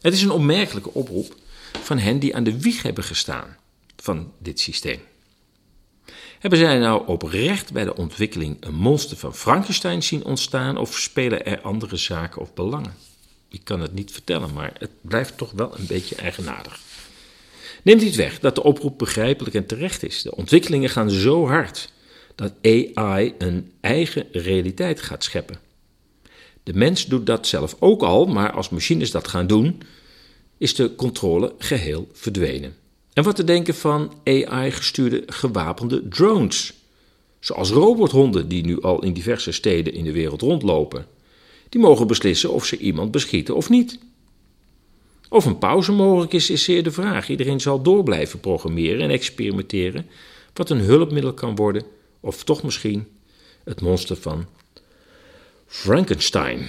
[0.00, 1.34] Het is een opmerkelijke oproep
[1.82, 3.56] van hen die aan de wieg hebben gestaan
[3.96, 5.00] van dit systeem.
[6.38, 11.46] Hebben zij nou oprecht bij de ontwikkeling een monster van Frankenstein zien ontstaan of spelen
[11.46, 12.94] er andere zaken of belangen?
[13.54, 16.80] Ik kan het niet vertellen, maar het blijft toch wel een beetje eigenaardig.
[17.82, 20.22] Neemt niet weg dat de oproep begrijpelijk en terecht is.
[20.22, 21.92] De ontwikkelingen gaan zo hard
[22.34, 25.58] dat AI een eigen realiteit gaat scheppen.
[26.62, 29.82] De mens doet dat zelf ook al, maar als machines dat gaan doen,
[30.58, 32.76] is de controle geheel verdwenen.
[33.12, 36.72] En wat te denken van AI-gestuurde gewapende drones,
[37.40, 41.13] zoals robothonden die nu al in diverse steden in de wereld rondlopen.
[41.74, 43.98] Die mogen beslissen of ze iemand beschieten of niet.
[45.28, 47.28] Of een pauze mogelijk is, is zeer de vraag.
[47.28, 50.06] Iedereen zal door blijven programmeren en experimenteren
[50.52, 51.82] wat een hulpmiddel kan worden,
[52.20, 53.06] of toch misschien
[53.64, 54.46] het monster van
[55.66, 56.68] Frankenstein.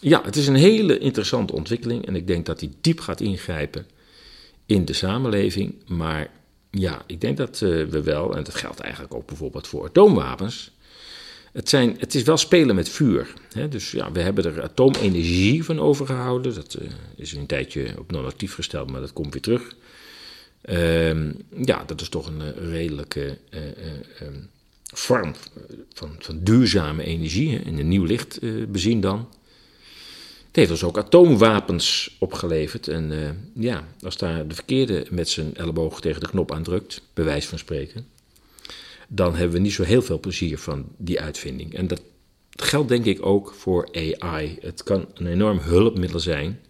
[0.00, 3.86] Ja, het is een hele interessante ontwikkeling en ik denk dat die diep gaat ingrijpen
[4.66, 5.74] in de samenleving.
[5.86, 6.30] Maar
[6.70, 10.70] ja, ik denk dat uh, we wel, en dat geldt eigenlijk ook bijvoorbeeld voor atoomwapens.
[11.58, 13.34] Het, zijn, het is wel spelen met vuur.
[13.52, 13.68] Hè?
[13.68, 16.54] Dus ja, we hebben er atoomenergie van overgehouden.
[16.54, 19.74] Dat uh, is een tijdje op non-actief gesteld, maar dat komt weer terug.
[20.64, 21.32] Uh,
[21.64, 24.40] ja, dat is toch een uh, redelijke ehm,
[24.92, 25.34] vorm
[25.94, 27.60] van, van duurzame energie.
[27.60, 29.28] In een nieuw licht bezien dan.
[30.46, 32.88] Het heeft ons ook atoomwapens opgeleverd.
[32.88, 33.12] En
[33.54, 38.06] ja, als daar de verkeerde met zijn elleboog tegen de knop aandrukt, bewijs van spreken,
[39.08, 41.74] dan hebben we niet zo heel veel plezier van die uitvinding.
[41.74, 42.02] En dat
[42.50, 44.58] geldt denk ik ook voor AI.
[44.60, 46.60] Het kan een enorm hulpmiddel zijn,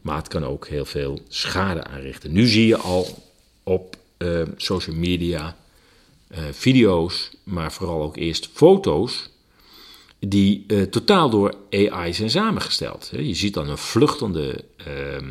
[0.00, 2.32] maar het kan ook heel veel schade aanrichten.
[2.32, 3.22] Nu zie je al
[3.62, 5.56] op uh, social media
[6.30, 9.30] uh, video's, maar vooral ook eerst foto's
[10.18, 13.10] die uh, totaal door AI zijn samengesteld.
[13.12, 15.28] Je ziet dan een vluchtende uh,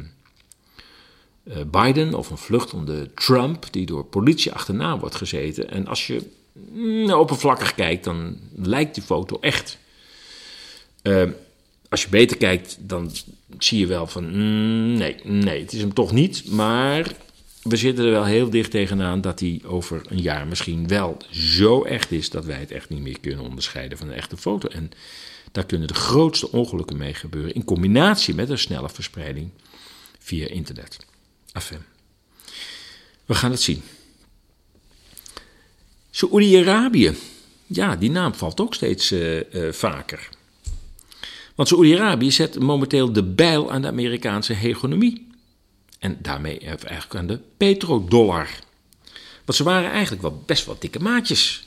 [1.72, 5.70] Biden of een vluchtende Trump die door politie achterna wordt gezeten.
[5.70, 9.78] En als je mm, oppervlakkig kijkt, dan lijkt die foto echt.
[11.02, 11.32] Ehm,
[11.90, 13.12] als je beter kijkt, dan
[13.58, 16.52] zie je wel van mm, nee, nee, het is hem toch niet.
[16.52, 17.12] Maar
[17.64, 21.84] we zitten er wel heel dicht tegenaan dat hij over een jaar misschien wel zo
[21.84, 24.68] echt is dat wij het echt niet meer kunnen onderscheiden van een echte foto.
[24.68, 24.92] En
[25.52, 29.50] daar kunnen de grootste ongelukken mee gebeuren in combinatie met een snelle verspreiding
[30.20, 30.98] via internet.
[31.54, 31.84] Enfin,
[33.26, 33.84] we gaan het zien.
[36.12, 37.16] Saoedi-Arabië,
[37.68, 40.30] ja, die naam valt ook steeds uh, uh, vaker.
[41.56, 45.28] Want Saoedi-Arabië zet momenteel de bijl aan de Amerikaanse hegemonie.
[46.00, 48.50] En daarmee eigenlijk aan de petrodollar.
[49.46, 51.66] Want ze waren eigenlijk wel best wel dikke maatjes.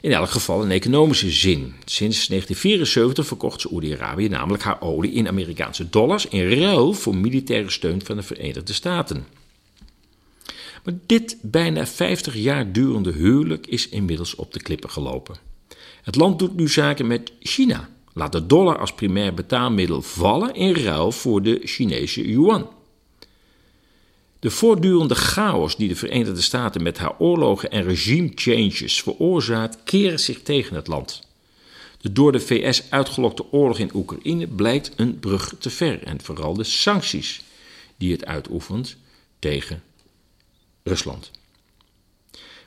[0.00, 1.74] In elk geval in economische zin.
[1.84, 8.04] Sinds 1974 verkocht Saoedi-Arabië namelijk haar olie in Amerikaanse dollars in ruil voor militaire steun
[8.04, 9.26] van de Verenigde Staten.
[10.84, 15.36] Maar dit bijna 50 jaar durende huwelijk is inmiddels op de klippen gelopen.
[16.02, 20.74] Het land doet nu zaken met China, laat de dollar als primair betaalmiddel vallen in
[20.74, 22.68] ruil voor de Chinese yuan.
[24.40, 30.20] De voortdurende chaos die de Verenigde Staten met haar oorlogen en regime changes veroorzaakt, keren
[30.20, 31.22] zich tegen het land.
[32.00, 36.54] De door de VS uitgelokte oorlog in Oekraïne blijkt een brug te ver en vooral
[36.54, 37.42] de sancties
[37.96, 38.96] die het uitoefent
[39.38, 39.82] tegen
[40.82, 41.30] Rusland.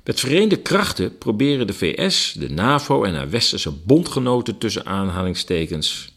[0.04, 6.14] Met verenigde krachten proberen de VS, de NAVO en haar westerse bondgenoten tussen aanhalingstekens,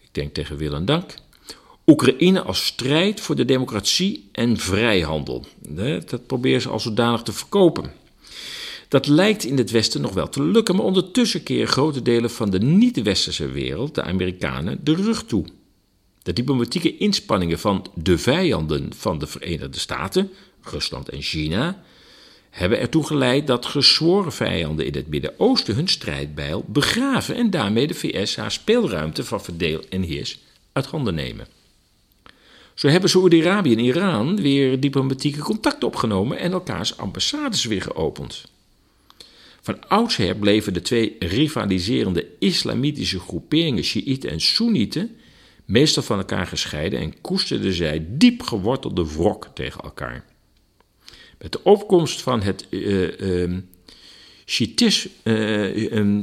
[0.00, 1.14] ik denk tegen wil en dank,
[1.90, 5.46] Oekraïne als strijd voor de democratie en vrijhandel.
[6.06, 7.92] Dat proberen ze als zodanig te verkopen.
[8.88, 12.50] Dat lijkt in het Westen nog wel te lukken, maar ondertussen keren grote delen van
[12.50, 15.44] de niet-westerse wereld, de Amerikanen, de rug toe.
[16.22, 20.30] De diplomatieke inspanningen van de vijanden van de Verenigde Staten,
[20.62, 21.82] Rusland en China,
[22.50, 27.94] hebben ertoe geleid dat gezworen vijanden in het Midden-Oosten hun strijdbijl begraven en daarmee de
[27.94, 30.38] VS haar speelruimte van verdeel en heers
[30.72, 31.58] uit handen nemen.
[32.80, 38.44] Zo hebben Saoedi-Arabië en Iran weer diplomatieke contacten opgenomen en elkaars ambassades weer geopend.
[39.60, 45.16] Van oudsher bleven de twee rivaliserende islamitische groeperingen, Shiiten en Soenieten,
[45.64, 50.24] meestal van elkaar gescheiden en koesterden zij diep gewortelde wrok tegen elkaar.
[51.38, 53.58] Met de opkomst van het uh, uh,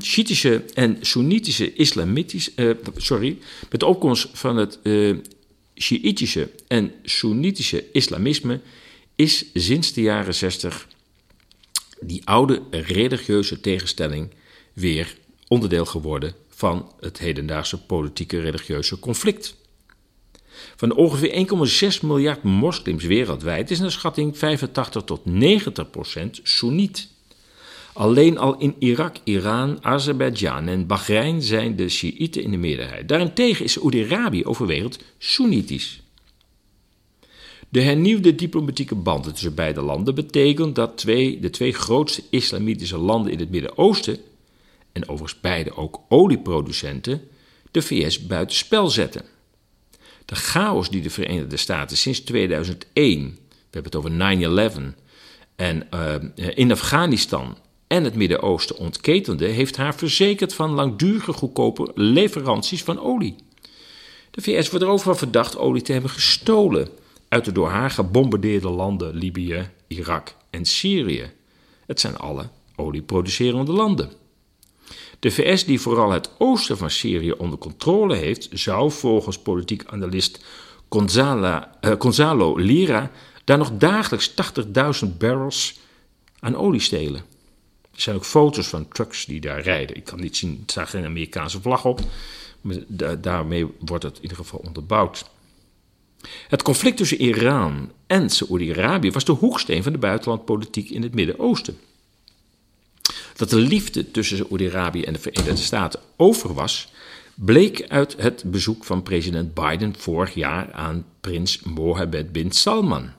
[0.02, 3.38] Shiitische en Soenitische islamitische, sorry,
[3.70, 4.80] met de opkomst van het
[5.78, 8.62] Sjiïtische en Soenitische islamisme
[9.16, 10.88] is sinds de jaren 60
[12.02, 14.30] die oude religieuze tegenstelling
[14.74, 19.56] weer onderdeel geworden van het hedendaagse politieke religieuze conflict.
[20.76, 21.48] Van de ongeveer
[21.94, 27.10] 1,6 miljard moslims wereldwijd is naar schatting 85 tot 90 procent Soeniet.
[27.98, 33.08] Alleen al in Irak, Iran, Azerbeidzjan en Bahrein zijn de Shiiten in de meerderheid.
[33.08, 36.02] Daarentegen is Saoedi-Arabië overwegend Soenitisch.
[37.70, 43.32] De hernieuwde diplomatieke banden tussen beide landen betekent dat twee, de twee grootste islamitische landen
[43.32, 44.18] in het Midden-Oosten,
[44.92, 47.22] en overigens beide ook olieproducenten,
[47.72, 49.26] de VS buitenspel zetten.
[50.26, 54.96] De chaos die de Verenigde Staten sinds 2001, we hebben het over 9-11,
[55.56, 56.16] en uh,
[56.56, 63.36] in Afghanistan en het Midden-Oosten ontketende, heeft haar verzekerd van langdurige goedkope leveranties van olie.
[64.32, 66.90] De VS wordt er overal verdacht olie te hebben gestolen
[67.28, 71.32] uit de door haar gebombardeerde landen Libië, Irak en Syrië.
[71.86, 74.12] Het zijn alle olieproducerende landen.
[75.20, 80.46] De VS, die vooral het oosten van Syrië onder controle heeft, zou volgens politiek analist
[80.90, 83.12] Gonzala, uh, Gonzalo Lira
[83.44, 84.34] daar nog dagelijks
[85.06, 85.80] 80.000 barrels
[86.40, 87.37] aan olie stelen.
[87.98, 89.96] Er zijn ook foto's van trucks die daar rijden.
[89.96, 92.00] Ik kan niet zien, er staat geen Amerikaanse vlag op.
[92.62, 95.30] Maar daarmee wordt het in ieder geval onderbouwd.
[96.48, 101.78] Het conflict tussen Iran en Saoedi-Arabië was de hoeksteen van de buitenlandpolitiek in het Midden-Oosten.
[103.36, 106.92] Dat de liefde tussen Saoedi-Arabië en de Verenigde Staten over was,
[107.36, 113.17] bleek uit het bezoek van president Biden vorig jaar aan prins Mohammed bin Salman.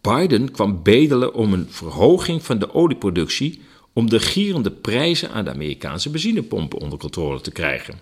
[0.00, 5.50] Biden kwam bedelen om een verhoging van de olieproductie om de gierende prijzen aan de
[5.50, 8.00] Amerikaanse benzinepompen onder controle te krijgen.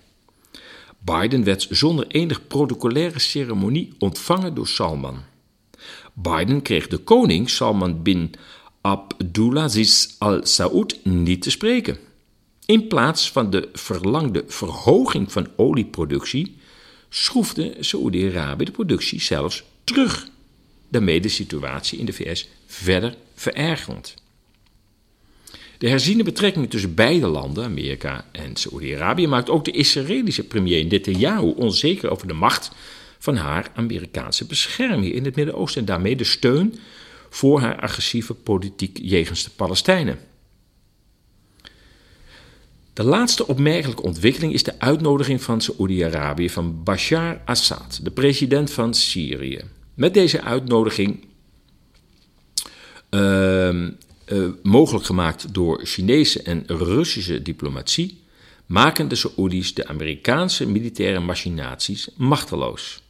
[0.99, 5.17] Biden werd zonder enig protocolaire ceremonie ontvangen door Salman.
[6.13, 8.35] Biden kreeg de koning Salman bin
[8.81, 11.99] Abdulaziz al Saud niet te spreken.
[12.67, 16.57] In plaats van de verlangde verhoging van olieproductie
[17.09, 20.29] schroefde Saoedi-Arabië de productie zelfs terug,
[20.89, 24.15] daarmee de situatie in de VS verder verergerend.
[25.79, 31.53] De herziene betrekkingen tussen beide landen, Amerika en Saoedi-Arabië, maakt ook de Israëlische premier Netanyahu
[31.57, 32.71] onzeker over de macht
[33.19, 36.79] van haar Amerikaanse bescherming in het Midden-Oosten en daarmee de steun
[37.31, 40.19] voor haar agressieve politiek jegens de Palestijnen.
[42.93, 48.95] De laatste opmerkelijke ontwikkeling is de uitnodiging van Saoedi-Arabië van Bashar Assad, de president van
[48.95, 49.61] Syrië.
[49.99, 51.25] Met deze uitnodiging
[53.11, 53.89] uh, uh,
[54.63, 58.21] mogelijk gemaakt door Chinese en Russische diplomatie,
[58.67, 63.03] maken de Saoedi's de Amerikaanse militaire machinaties machteloos.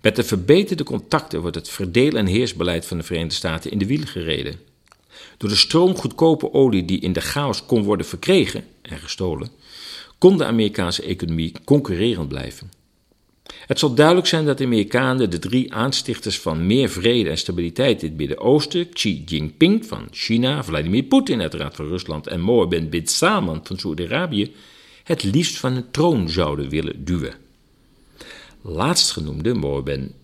[0.00, 3.86] Met de verbeterde contacten wordt het verdeel- en heersbeleid van de Verenigde Staten in de
[3.86, 4.60] wielen gereden.
[5.36, 9.50] Door de stroom goedkope olie die in de chaos kon worden verkregen en gestolen,
[10.18, 12.75] kon de Amerikaanse economie concurrerend blijven.
[13.66, 18.02] Het zal duidelijk zijn dat de Amerikanen de drie aanstichters van meer vrede en stabiliteit
[18.02, 23.06] in het Midden-Oosten, Xi Jinping van China, Vladimir Poetin uiteraard van Rusland en Mohammed bin
[23.06, 24.54] Salman van Saudi-Arabië,
[25.04, 27.34] het liefst van een troon zouden willen duwen.
[28.62, 29.50] Laatstgenoemde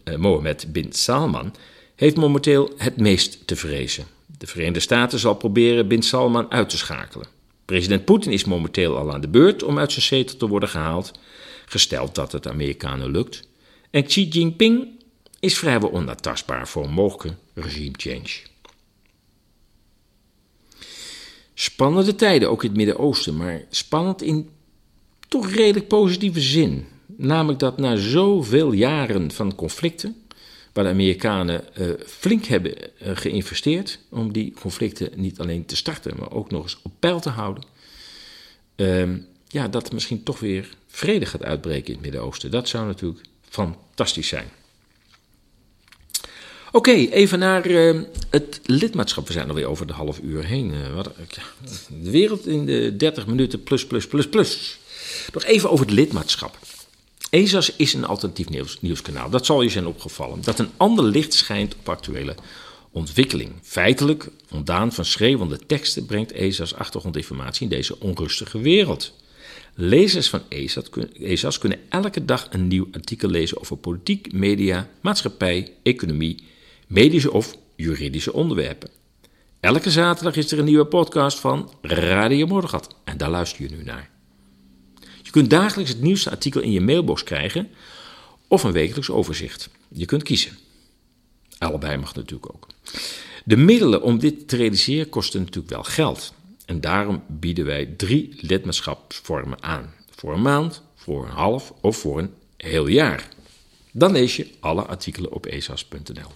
[0.04, 1.54] eh, Mohammed bin Salman
[1.94, 4.06] heeft momenteel het meest te vrezen.
[4.38, 7.26] De Verenigde Staten zal proberen bin Salman uit te schakelen.
[7.64, 11.12] President Poetin is momenteel al aan de beurt om uit zijn zetel te worden gehaald
[11.72, 13.48] gesteld dat het Amerikanen lukt.
[13.90, 14.88] En Xi Jinping
[15.40, 18.50] is vrijwel onaantastbaar voor een mogelijke regime change.
[21.54, 24.50] Spannende tijden, ook in het Midden-Oosten, maar spannend in
[25.28, 26.86] toch redelijk positieve zin.
[27.06, 30.16] Namelijk dat na zoveel jaren van conflicten,
[30.72, 36.16] waar de Amerikanen uh, flink hebben uh, geïnvesteerd om die conflicten niet alleen te starten,
[36.18, 37.64] maar ook nog eens op peil te houden,
[38.76, 39.08] uh,
[39.52, 42.50] ja, dat er misschien toch weer vrede gaat uitbreken in het Midden-Oosten.
[42.50, 44.50] Dat zou natuurlijk fantastisch zijn.
[46.72, 49.26] Oké, even naar uh, het lidmaatschap.
[49.26, 50.72] We zijn alweer over de half uur heen.
[50.72, 51.10] Uh, wat,
[52.02, 54.78] de wereld in de 30 minuten plus, plus, plus, plus.
[55.32, 56.58] Nog even over het lidmaatschap.
[57.30, 59.30] ESAS is een alternatief nieuws, nieuwskanaal.
[59.30, 60.42] Dat zal je zijn opgevallen.
[60.42, 62.34] Dat een ander licht schijnt op actuele
[62.90, 63.52] ontwikkeling.
[63.62, 69.12] Feitelijk, ontdaan van schreeuwende teksten, brengt ESAS achtergrondinformatie in deze onrustige wereld.
[69.74, 70.42] Lezers van
[71.18, 76.44] ESAS kunnen elke dag een nieuw artikel lezen over politiek, media, maatschappij, economie,
[76.86, 78.90] medische of juridische onderwerpen.
[79.60, 83.82] Elke zaterdag is er een nieuwe podcast van Radio Mordegat en daar luister je nu
[83.82, 84.10] naar.
[85.22, 87.68] Je kunt dagelijks het nieuwste artikel in je mailbox krijgen
[88.48, 89.68] of een wekelijks overzicht.
[89.88, 90.58] Je kunt kiezen.
[91.58, 92.66] Allebei mag natuurlijk ook.
[93.44, 96.32] De middelen om dit te realiseren kosten natuurlijk wel geld.
[96.66, 99.94] En daarom bieden wij drie lidmaatschapsvormen aan.
[100.10, 103.28] voor een maand, voor een half of voor een heel jaar.
[103.92, 106.30] Dan lees je alle artikelen op esas.nl.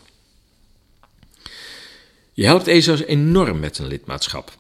[2.33, 4.57] Je helpt ESAS enorm met een lidmaatschap.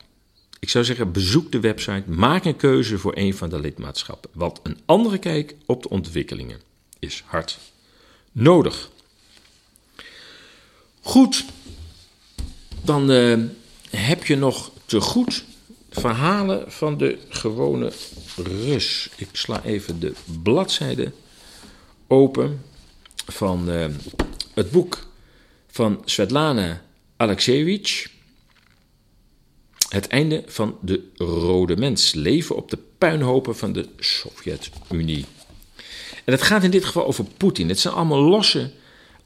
[0.58, 4.30] Ik zou zeggen, bezoek de website, maak een keuze voor een van de lidmaatschappen.
[4.32, 6.60] Want een andere kijk op de ontwikkelingen
[6.98, 7.58] is hard
[8.32, 8.90] nodig.
[11.00, 11.44] Goed,
[12.82, 13.38] dan uh,
[13.90, 15.44] heb je nog te goed
[16.00, 17.92] verhalen van de gewone
[18.36, 19.08] Rus.
[19.16, 21.12] Ik sla even de bladzijde
[22.06, 22.62] open
[23.26, 23.86] van uh,
[24.54, 25.06] het boek
[25.66, 26.82] van Svetlana
[27.16, 28.10] Alexievich.
[29.88, 32.14] Het einde van de rode mens.
[32.14, 35.24] Leven op de puinhopen van de Sovjet-Unie.
[36.24, 37.68] En het gaat in dit geval over Poetin.
[37.68, 38.70] Het zijn allemaal losse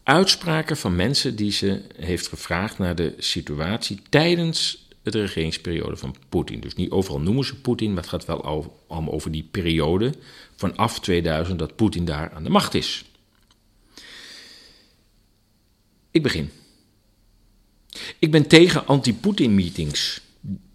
[0.03, 6.61] uitspraken van mensen die ze heeft gevraagd naar de situatie tijdens de regeringsperiode van Poetin.
[6.61, 8.45] Dus niet overal noemen ze Poetin, maar het gaat wel
[8.87, 10.15] allemaal over die periode
[10.57, 13.05] vanaf 2000 dat Poetin daar aan de macht is.
[16.11, 16.51] Ik begin.
[18.19, 20.21] Ik ben tegen anti-Poetin-meetings.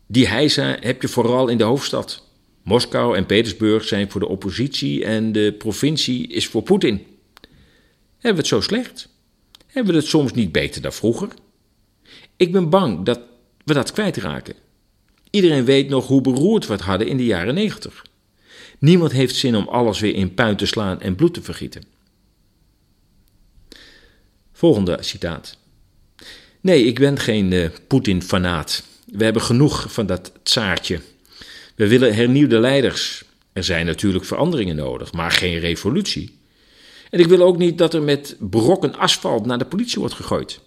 [0.07, 2.23] Die heisa heb je vooral in de hoofdstad.
[2.63, 7.05] Moskou en Petersburg zijn voor de oppositie en de provincie is voor Poetin.
[8.11, 9.09] Hebben we het zo slecht?
[9.67, 11.29] Hebben we het soms niet beter dan vroeger?
[12.35, 13.19] Ik ben bang dat
[13.65, 14.55] we dat kwijtraken.
[15.29, 18.05] Iedereen weet nog hoe beroerd we het hadden in de jaren negentig.
[18.79, 21.83] Niemand heeft zin om alles weer in puin te slaan en bloed te vergieten.
[24.51, 25.57] Volgende citaat.
[26.61, 28.83] Nee, ik ben geen uh, Poetin-fanaat.
[29.05, 31.01] We hebben genoeg van dat tsaartje.
[31.75, 33.23] We willen hernieuwde leiders.
[33.53, 36.37] Er zijn natuurlijk veranderingen nodig, maar geen revolutie.
[37.09, 40.59] En ik wil ook niet dat er met brokken asfalt naar de politie wordt gegooid.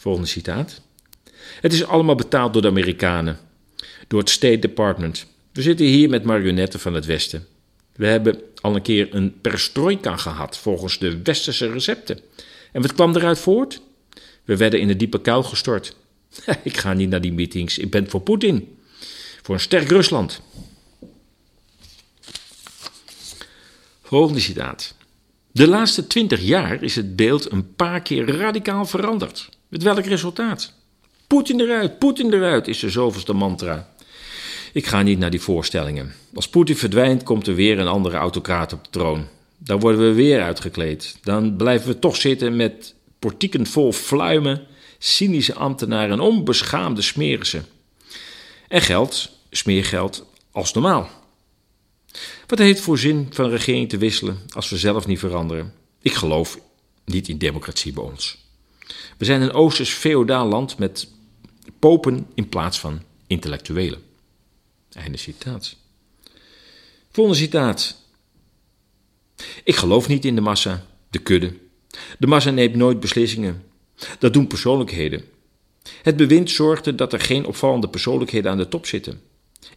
[0.00, 0.80] Volgende citaat.
[1.60, 3.38] Het is allemaal betaald door de Amerikanen,
[4.08, 5.26] door het State Department.
[5.52, 7.46] We zitten hier met marionetten van het Westen.
[7.96, 12.20] We hebben al een keer een perestroika gehad volgens de westerse recepten.
[12.72, 13.80] En wat kwam eruit voort?
[14.44, 15.96] We werden in een diepe kuil gestort.
[16.62, 18.78] ik ga niet naar die meetings, ik ben voor Poetin.
[19.42, 20.40] Voor een sterk Rusland.
[24.02, 24.94] Volgende citaat.
[25.52, 29.48] De laatste twintig jaar is het beeld een paar keer radicaal veranderd.
[29.70, 30.72] Met welk resultaat?
[31.26, 33.88] Poetin eruit, Poetin eruit is de zoveelste mantra.
[34.72, 36.14] Ik ga niet naar die voorstellingen.
[36.34, 39.26] Als Poetin verdwijnt, komt er weer een andere autocraat op de troon.
[39.58, 41.18] Dan worden we weer uitgekleed.
[41.22, 44.66] Dan blijven we toch zitten met portieken vol fluimen,
[44.98, 47.66] cynische ambtenaren en onbeschaamde smerissen.
[48.68, 51.08] En geld, smeergeld, als normaal.
[52.46, 55.72] Wat heeft voor zin van regering te wisselen als we zelf niet veranderen?
[56.02, 56.58] Ik geloof
[57.04, 58.49] niet in democratie bij ons.
[59.18, 61.08] We zijn een Oosters feodaal land met
[61.78, 64.02] popen in plaats van intellectuelen.
[64.92, 65.76] Einde citaat.
[67.10, 67.96] Volgende citaat.
[69.64, 71.52] Ik geloof niet in de massa, de kudde.
[72.18, 73.64] De massa neemt nooit beslissingen.
[74.18, 75.24] Dat doen persoonlijkheden.
[76.02, 79.20] Het bewind zorgde dat er geen opvallende persoonlijkheden aan de top zitten.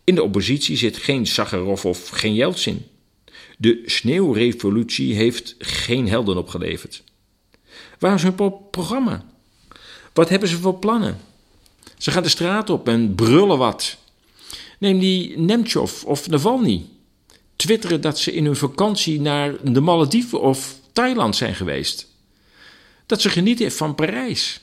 [0.03, 2.85] In de oppositie zit geen Sakharov of geen Yeltsin.
[3.57, 7.03] De sneeuwrevolutie heeft geen helden opgeleverd.
[8.03, 8.35] Waar is hun
[8.71, 9.25] programma?
[10.13, 11.17] Wat hebben ze voor plannen?
[11.97, 13.97] Ze gaan de straat op en brullen wat.
[14.79, 16.85] Neem die Nemtsov of Navalny.
[17.55, 22.07] Twitteren dat ze in hun vakantie naar de Malediven of Thailand zijn geweest.
[23.05, 24.61] Dat ze genieten van Parijs.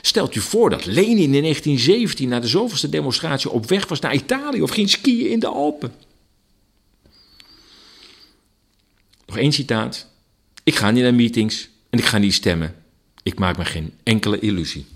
[0.00, 4.14] Stelt u voor dat Lenin in 1917 na de zoveelste demonstratie op weg was naar
[4.14, 5.94] Italië of ging skiën in de Alpen.
[9.26, 10.06] Nog één citaat.
[10.62, 12.77] Ik ga niet naar meetings en ik ga niet stemmen.
[13.28, 14.86] Ik maak me geen enkele illusie.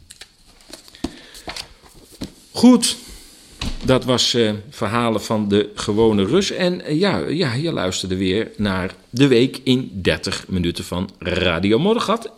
[2.50, 2.96] Goed,
[3.84, 6.50] dat was uh, verhalen van de gewone Rus.
[6.50, 11.78] En uh, ja, ja, je luisterde weer naar de week in 30 minuten van Radio
[11.78, 12.30] Moddergat.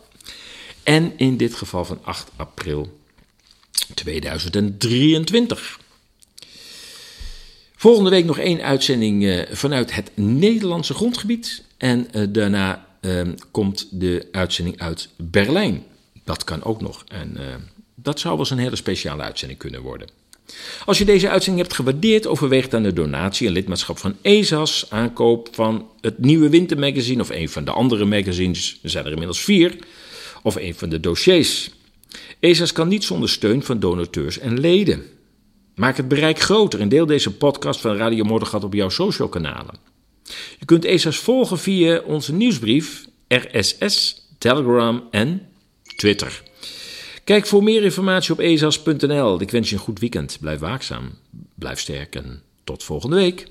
[0.83, 2.99] En in dit geval van 8 april
[3.93, 5.79] 2023.
[7.75, 11.63] Volgende week nog één uitzending uh, vanuit het Nederlandse grondgebied.
[11.77, 15.83] En daarna ehm, komt de uitzending uit Berlijn.
[16.23, 17.03] Dat kan ook nog.
[17.07, 17.37] En
[17.95, 20.07] dat zou wel eens een hele speciale uitzending kunnen worden.
[20.85, 25.49] Als je deze uitzending hebt gewaardeerd, overweeg dan de donatie en lidmaatschap van ESAS, aankoop
[25.51, 29.75] van het nieuwe wintermagazine of een van de andere magazines, er zijn er inmiddels vier,
[30.43, 31.69] of een van de dossiers.
[32.39, 35.03] ESAS kan niet zonder steun van donateurs en leden.
[35.75, 39.77] Maak het bereik groter en deel deze podcast van Radio Moddergat op jouw social kanalen.
[40.59, 45.47] Je kunt ESAS volgen via onze nieuwsbrief, RSS, Telegram en
[45.95, 46.43] Twitter.
[47.23, 49.41] Kijk voor meer informatie op ezas.nl.
[49.41, 50.37] Ik wens je een goed weekend.
[50.39, 51.11] Blijf waakzaam,
[51.55, 53.47] blijf sterk en tot volgende week.